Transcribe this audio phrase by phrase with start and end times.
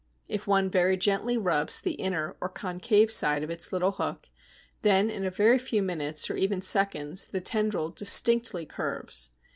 [0.27, 4.29] If one very gently rubs the inner or concave side of its little hook,
[4.81, 9.29] then in a very few minutes, or even seconds, the tendril distinctly curves.